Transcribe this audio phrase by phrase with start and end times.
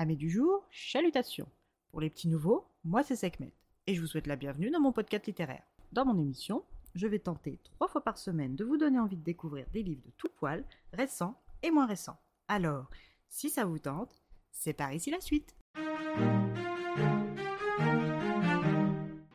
[0.00, 1.48] Amis du jour, chalutations.
[1.90, 3.52] Pour les petits nouveaux, moi c'est Sekhmet
[3.88, 5.64] et je vous souhaite la bienvenue dans mon podcast littéraire.
[5.90, 6.62] Dans mon émission,
[6.94, 10.04] je vais tenter trois fois par semaine de vous donner envie de découvrir des livres
[10.06, 12.16] de tout poil, récents et moins récents.
[12.46, 12.88] Alors,
[13.28, 14.22] si ça vous tente,
[14.52, 15.56] c'est par ici la suite.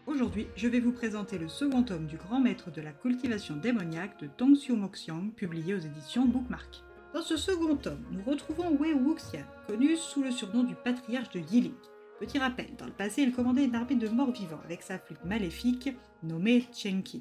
[0.07, 4.17] Aujourd'hui, je vais vous présenter le second tome du grand maître de la cultivation démoniaque
[4.21, 6.85] de Tong Xiu Moxiang, publié aux éditions Bookmark.
[7.13, 11.41] Dans ce second tome, nous retrouvons Wei Wuxian, connu sous le surnom du patriarche de
[11.41, 11.75] Yiling.
[12.19, 15.95] Petit rappel, dans le passé, il commandait une armée de morts-vivants avec sa flûte maléfique
[16.23, 17.19] nommée Chenkin,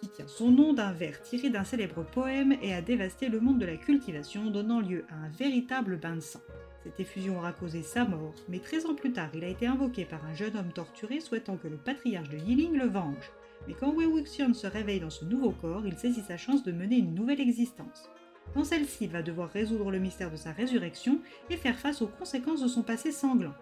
[0.00, 3.58] qui tient son nom d'un vers tiré d'un célèbre poème et a dévasté le monde
[3.58, 6.40] de la cultivation, donnant lieu à un véritable bain de sang.
[6.82, 10.06] Cette effusion aura causé sa mort, mais 13 ans plus tard, il a été invoqué
[10.06, 13.32] par un jeune homme torturé souhaitant que le patriarche de Yiling le venge.
[13.68, 16.72] Mais quand Wei Wuxian se réveille dans ce nouveau corps, il saisit sa chance de
[16.72, 18.08] mener une nouvelle existence.
[18.54, 22.62] Dans celle-ci, va devoir résoudre le mystère de sa résurrection et faire face aux conséquences
[22.62, 23.54] de son passé sanglant.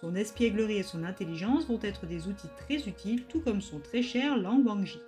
[0.00, 4.02] Son espièglerie et son intelligence vont être des outils très utiles, tout comme son très
[4.02, 5.00] cher Lang Wangji.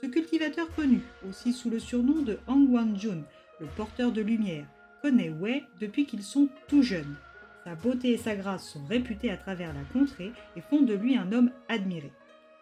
[0.00, 3.24] Ce cultivateur connu, aussi sous le surnom de Hang Wangjun,
[3.58, 4.66] le porteur de lumière,
[5.02, 7.16] connaît Wei depuis qu'ils sont tout jeunes.
[7.64, 11.16] Sa beauté et sa grâce sont réputées à travers la contrée et font de lui
[11.16, 12.12] un homme admiré.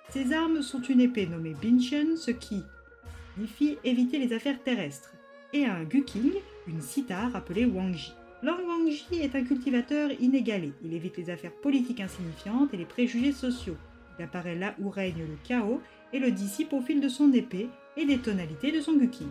[0.09, 2.64] Ses armes sont une épée nommée Binshen, ce qui
[3.34, 5.12] signifie éviter les affaires terrestres,
[5.52, 6.33] et un Guking,
[6.66, 8.12] une sitar appelée Wangji.
[8.42, 10.72] Lang Wangji est un cultivateur inégalé.
[10.84, 13.77] Il évite les affaires politiques insignifiantes et les préjugés sociaux.
[14.19, 15.80] Il apparaît là où règne le chaos
[16.12, 19.30] et le dissipe au fil de son épée et des tonalités de son Guking.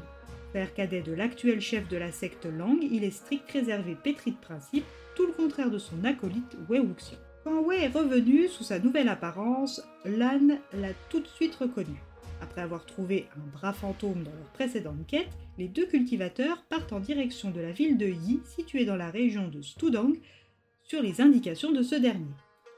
[0.54, 4.38] Père cadet de l'actuel chef de la secte Lang, il est strict, réservé, pétri de
[4.38, 4.86] principe,
[5.16, 7.18] tout le contraire de son acolyte Wei Wuxian.
[7.44, 12.02] Quand Wei est revenu sous sa nouvelle apparence, Lan l'a tout de suite reconnu.
[12.42, 17.00] Après avoir trouvé un bras fantôme dans leur précédente quête, les deux cultivateurs partent en
[17.00, 20.14] direction de la ville de Yi, située dans la région de Studang,
[20.84, 22.34] sur les indications de ce dernier.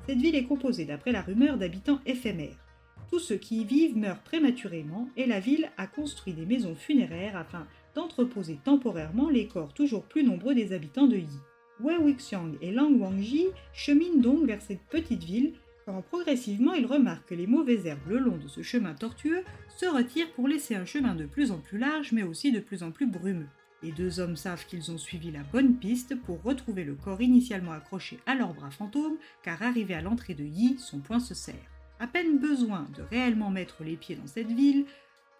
[0.05, 2.63] Cette ville est composée, d'après la rumeur, d'habitants éphémères.
[3.09, 7.37] Tous ceux qui y vivent meurent prématurément et la ville a construit des maisons funéraires
[7.37, 7.65] afin
[7.95, 11.39] d'entreposer temporairement les corps toujours plus nombreux des habitants de Yi.
[11.79, 15.53] Wei Wuxiang et Lang Wangji cheminent donc vers cette petite ville
[15.87, 19.43] quand progressivement ils remarquent que les mauvaises herbes le long de ce chemin tortueux
[19.77, 22.83] se retirent pour laisser un chemin de plus en plus large mais aussi de plus
[22.83, 23.47] en plus brumeux.
[23.81, 27.71] Les deux hommes savent qu'ils ont suivi la bonne piste pour retrouver le corps initialement
[27.71, 31.55] accroché à leur bras fantôme, car arrivé à l'entrée de Yi, son poing se serre.
[31.99, 34.85] À peine besoin de réellement mettre les pieds dans cette ville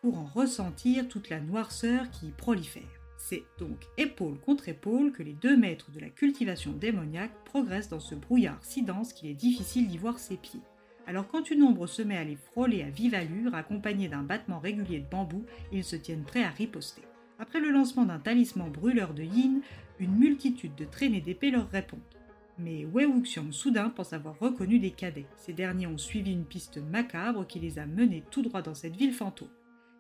[0.02, 2.97] pour en ressentir toute la noirceur qui y prolifère.
[3.30, 8.00] C'est donc épaule contre épaule que les deux maîtres de la cultivation démoniaque progressent dans
[8.00, 10.62] ce brouillard si dense qu'il est difficile d'y voir ses pieds.
[11.08, 14.60] Alors quand une ombre se met à les frôler à vive allure, accompagnée d'un battement
[14.60, 15.44] régulier de bambou,
[15.74, 17.02] ils se tiennent prêts à riposter.
[17.38, 19.62] Après le lancement d'un talisman brûleur de yin,
[20.00, 22.00] une multitude de traînées d'épées leur répondent.
[22.58, 25.28] Mais Wei Wuxiang soudain pense avoir reconnu des cadets.
[25.36, 28.96] Ces derniers ont suivi une piste macabre qui les a menés tout droit dans cette
[28.96, 29.50] ville fantôme.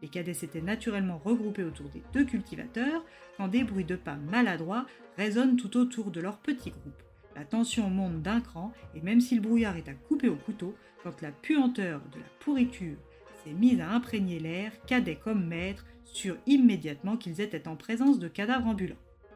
[0.01, 3.03] Les cadets s'étaient naturellement regroupés autour des deux cultivateurs
[3.37, 4.85] quand des bruits de pas maladroits
[5.17, 7.03] résonnent tout autour de leur petit groupe.
[7.35, 10.75] La tension monte d'un cran et même si le brouillard est à couper au couteau,
[11.03, 12.97] quand la puanteur de la pourriture
[13.43, 18.27] s'est mise à imprégner l'air, cadets comme maîtres surent immédiatement qu'ils étaient en présence de
[18.27, 18.95] cadavres ambulants.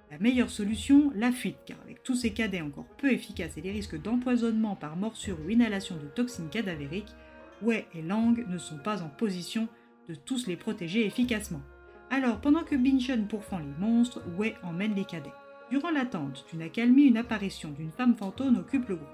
[0.09, 3.71] La meilleure solution, la fuite, car avec tous ces cadets encore peu efficaces et les
[3.71, 7.15] risques d'empoisonnement par morsure ou inhalation de toxines cadavériques,
[7.61, 9.69] Wei et Lang ne sont pas en position
[10.09, 11.61] de tous les protéger efficacement.
[12.09, 15.31] Alors, pendant que Binchon pourfend les monstres, Wei emmène les cadets.
[15.69, 19.09] Durant l'attente d'une accalmie, une apparition d'une femme fantôme occupe le groupe.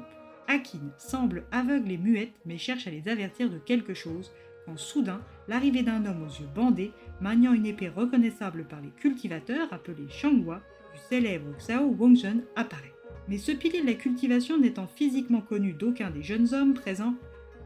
[0.47, 4.31] Akin semble aveugle et muette, mais cherche à les avertir de quelque chose,
[4.65, 9.71] quand soudain, l'arrivée d'un homme aux yeux bandés, maniant une épée reconnaissable par les cultivateurs,
[9.71, 10.61] appelé Shanghua,
[10.93, 12.93] du célèbre Xiao Wongzhen, apparaît.
[13.27, 17.15] Mais ce pilier de la cultivation n'étant physiquement connu d'aucun des jeunes hommes présents,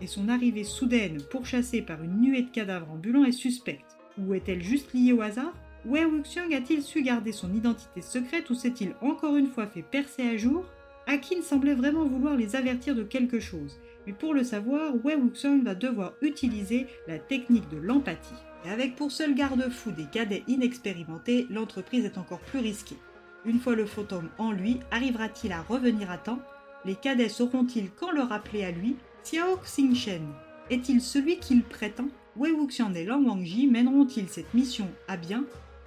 [0.02, 3.98] et son arrivée soudaine pourchassée par une nuée de cadavres ambulants est suspecte.
[4.18, 5.54] Ou est-elle juste liée au hasard?
[5.86, 10.24] Wei Wuxiang a-t-il su garder son identité secrète ou s'est-il encore une fois fait percer
[10.24, 10.66] à jour?
[11.08, 15.64] Akin semblait vraiment vouloir les avertir de quelque chose, mais pour le savoir, Wei Wuxiang
[15.64, 18.36] va devoir utiliser la technique de l'empathie.
[18.64, 22.98] Et avec pour seul garde-fou des cadets inexpérimentés, l'entreprise est encore plus risquée.
[23.44, 26.40] Une fois le fantôme en lui, arrivera-t-il à revenir à temps?
[26.86, 28.96] Les cadets sauront-ils quand le rappeler à lui?
[29.24, 30.34] Xiao Xingchen
[30.72, 32.08] est-il celui qu'il prétend?
[32.36, 34.90] Wei Wuxian et Lang Wangji mèneront-ils cette mission?
[35.08, 35.46] À bien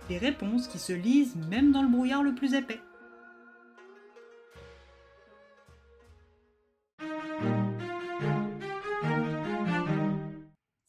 [0.08, 2.80] Des réponses qui se lisent même dans le brouillard le plus épais.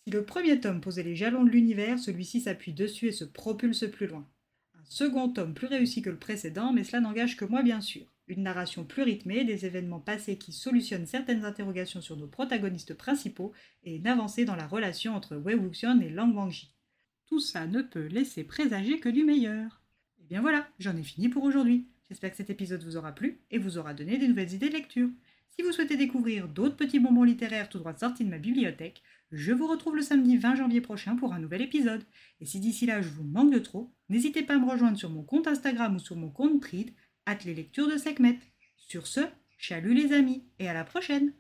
[0.06, 3.90] Si le premier tome posait les jalons de l'univers, celui-ci s'appuie dessus et se propulse
[3.92, 4.28] plus loin.
[4.76, 8.06] Un second tome plus réussi que le précédent, mais cela n'engage que moi bien sûr.
[8.28, 13.54] Une narration plus rythmée des événements passés qui solutionnent certaines interrogations sur nos protagonistes principaux
[13.84, 16.74] et une dans la relation entre Wei Wuxian et Lang Wangji.
[17.28, 19.82] Tout ça ne peut laisser présager que du meilleur.
[20.20, 21.88] Et bien voilà, j'en ai fini pour aujourd'hui.
[22.10, 24.74] J'espère que cet épisode vous aura plu et vous aura donné des nouvelles idées de
[24.74, 25.10] lecture.
[25.50, 29.02] Si vous souhaitez découvrir d'autres petits bonbons littéraires tout droit sortis de ma bibliothèque,
[29.32, 32.04] je vous retrouve le samedi 20 janvier prochain pour un nouvel épisode.
[32.42, 35.10] Et si d'ici là je vous manque de trop, n'hésitez pas à me rejoindre sur
[35.10, 36.60] mon compte Instagram ou sur mon compte
[37.26, 38.40] at les lectures de Sekhmet.
[38.78, 39.22] Sur ce,
[39.58, 41.34] chalut les amis et à la prochaine!